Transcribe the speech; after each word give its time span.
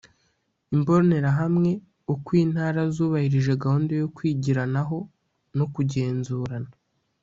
Imbonerahamwe 0.75 1.69
Uko 2.13 2.29
intara 2.43 2.81
zubahirije 2.95 3.53
gahunda 3.63 3.91
yo 4.01 4.07
kwigiranaho 4.15 4.97
no 5.57 5.65
kugenzurana 5.73 6.71